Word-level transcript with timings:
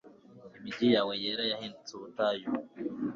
imigi 0.57 0.85
yawe 0.95 1.13
yera 1.23 1.43
yahindutse 1.51 1.91
ubutayu 1.97 2.47